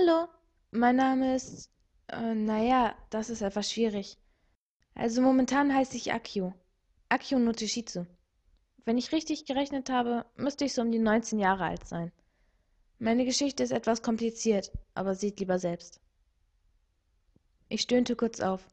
[0.00, 0.28] Hallo,
[0.70, 1.72] mein Name ist.
[2.06, 4.16] Äh, naja, das ist etwas schwierig.
[4.94, 6.54] Also momentan heiße ich Akio.
[7.08, 8.06] Akio Noteshizu.
[8.84, 12.12] Wenn ich richtig gerechnet habe, müsste ich so um die 19 Jahre alt sein.
[13.00, 16.00] Meine Geschichte ist etwas kompliziert, aber seht lieber selbst.
[17.68, 18.70] Ich stöhnte kurz auf.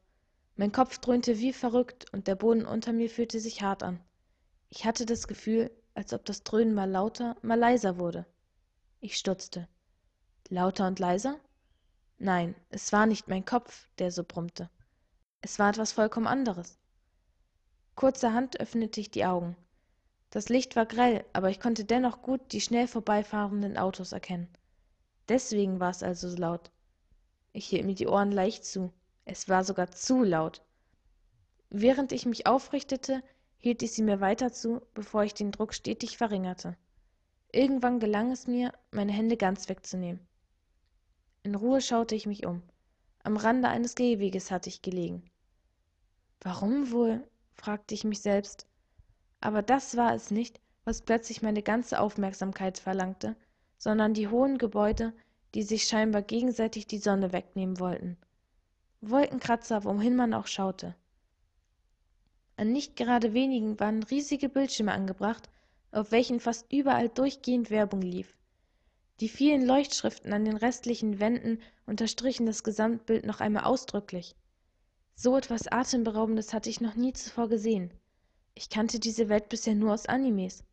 [0.54, 3.98] Mein Kopf dröhnte wie verrückt und der Boden unter mir fühlte sich hart an.
[4.68, 8.26] Ich hatte das Gefühl, als ob das Dröhnen mal lauter, mal leiser wurde.
[9.00, 9.66] Ich stutzte.
[10.48, 11.40] Lauter und leiser?
[12.18, 14.70] Nein, es war nicht mein Kopf, der so brummte.
[15.40, 16.78] Es war etwas vollkommen anderes.
[17.96, 19.56] Kurzerhand öffnete ich die Augen.
[20.30, 24.48] Das Licht war grell, aber ich konnte dennoch gut die schnell vorbeifahrenden Autos erkennen.
[25.28, 26.70] Deswegen war es also so laut.
[27.52, 28.92] Ich hielt mir die Ohren leicht zu.
[29.24, 30.62] Es war sogar zu laut.
[31.70, 33.22] Während ich mich aufrichtete,
[33.58, 36.76] hielt ich sie mir weiter zu, bevor ich den Druck stetig verringerte.
[37.50, 40.20] Irgendwann gelang es mir, meine Hände ganz wegzunehmen.
[41.46, 42.60] In Ruhe schaute ich mich um.
[43.22, 45.22] Am Rande eines Gehweges hatte ich gelegen.
[46.40, 47.22] Warum wohl?
[47.54, 48.66] fragte ich mich selbst.
[49.40, 53.36] Aber das war es nicht, was plötzlich meine ganze Aufmerksamkeit verlangte,
[53.78, 55.12] sondern die hohen Gebäude,
[55.54, 58.16] die sich scheinbar gegenseitig die Sonne wegnehmen wollten.
[59.00, 60.96] Wolkenkratzer, wohin man auch schaute.
[62.56, 65.48] An nicht gerade wenigen waren riesige Bildschirme angebracht,
[65.92, 68.35] auf welchen fast überall durchgehend Werbung lief.
[69.20, 74.36] Die vielen Leuchtschriften an den restlichen Wänden unterstrichen das Gesamtbild noch einmal ausdrücklich.
[75.14, 77.90] So etwas Atemberaubendes hatte ich noch nie zuvor gesehen.
[78.54, 80.64] Ich kannte diese Welt bisher nur aus Animes.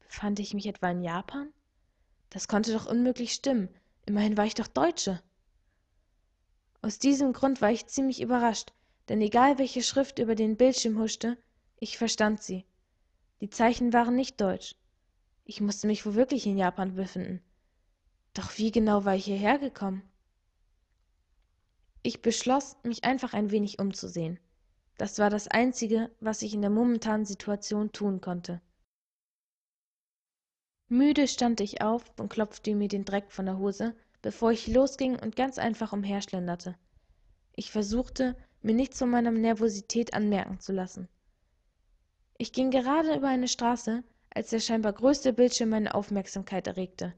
[0.00, 1.52] Befand ich mich etwa in Japan?
[2.30, 3.68] Das konnte doch unmöglich stimmen.
[4.06, 5.20] Immerhin war ich doch Deutsche.
[6.80, 8.72] Aus diesem Grund war ich ziemlich überrascht,
[9.10, 11.36] denn egal welche Schrift über den Bildschirm huschte,
[11.78, 12.64] ich verstand sie.
[13.42, 14.76] Die Zeichen waren nicht deutsch.
[15.44, 17.42] Ich musste mich wohl wirklich in Japan befinden.
[18.34, 20.02] Doch wie genau war ich hierher gekommen?
[22.02, 24.38] Ich beschloss, mich einfach ein wenig umzusehen.
[24.96, 28.60] Das war das Einzige, was ich in der momentanen Situation tun konnte.
[30.88, 35.18] Müde stand ich auf und klopfte mir den Dreck von der Hose, bevor ich losging
[35.18, 36.76] und ganz einfach umherschlenderte.
[37.54, 41.08] Ich versuchte, mir nichts von meiner Nervosität anmerken zu lassen.
[42.38, 44.02] Ich ging gerade über eine Straße,
[44.34, 47.14] als der scheinbar größte Bildschirm meine Aufmerksamkeit erregte.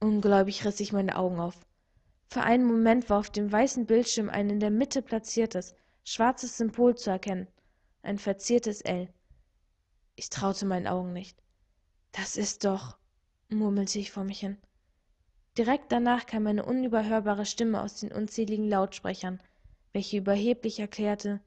[0.00, 1.56] Ungläubig riss ich meine Augen auf.
[2.28, 6.96] Für einen Moment war auf dem weißen Bildschirm ein in der Mitte platziertes, schwarzes Symbol
[6.96, 7.48] zu erkennen,
[8.02, 9.08] ein verziertes L.
[10.14, 11.42] Ich traute meinen Augen nicht.
[12.12, 12.96] Das ist doch,
[13.48, 14.58] murmelte ich vor mich hin.
[15.56, 19.40] Direkt danach kam eine unüberhörbare Stimme aus den unzähligen Lautsprechern,
[19.92, 21.40] welche überheblich erklärte,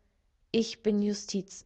[0.51, 1.65] ich bin Justiz.